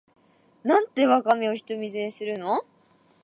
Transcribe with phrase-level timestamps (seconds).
[0.63, 2.65] なんでワカメを独り占めするの